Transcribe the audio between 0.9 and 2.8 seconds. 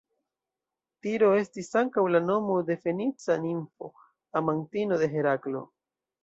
Tiro estis ankaŭ la nomo de